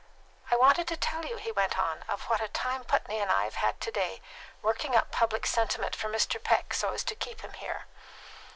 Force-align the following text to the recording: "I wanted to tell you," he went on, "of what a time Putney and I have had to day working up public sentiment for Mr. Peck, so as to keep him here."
"I 0.49 0.55
wanted 0.55 0.87
to 0.87 0.97
tell 0.97 1.25
you," 1.27 1.37
he 1.37 1.51
went 1.51 1.77
on, 1.77 2.03
"of 2.09 2.23
what 2.23 2.41
a 2.41 2.47
time 2.47 2.83
Putney 2.83 3.19
and 3.19 3.31
I 3.31 3.43
have 3.43 3.53
had 3.57 3.79
to 3.81 3.91
day 3.91 4.19
working 4.63 4.95
up 4.95 5.11
public 5.11 5.45
sentiment 5.45 5.95
for 5.95 6.09
Mr. 6.09 6.43
Peck, 6.43 6.73
so 6.73 6.91
as 6.91 7.03
to 7.03 7.13
keep 7.15 7.41
him 7.41 7.53
here." 7.53 7.85